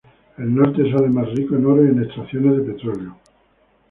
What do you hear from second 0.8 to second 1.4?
es además